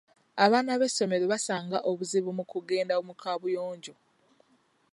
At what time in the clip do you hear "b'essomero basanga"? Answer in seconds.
0.79-1.77